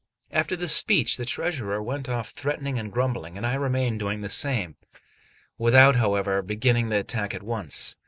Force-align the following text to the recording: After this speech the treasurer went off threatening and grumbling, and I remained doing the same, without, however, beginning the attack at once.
After 0.31 0.55
this 0.55 0.73
speech 0.73 1.17
the 1.17 1.25
treasurer 1.25 1.79
went 1.79 2.09
off 2.09 2.31
threatening 2.31 2.79
and 2.79 2.91
grumbling, 2.91 3.37
and 3.37 3.45
I 3.45 3.53
remained 3.53 3.99
doing 3.99 4.21
the 4.21 4.29
same, 4.29 4.75
without, 5.59 5.95
however, 5.97 6.41
beginning 6.41 6.89
the 6.89 6.97
attack 6.97 7.35
at 7.35 7.43
once. 7.43 7.97